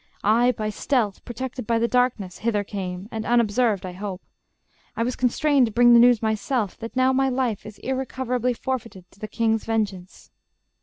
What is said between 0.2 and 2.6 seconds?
I by stealth, Protected by the darkness,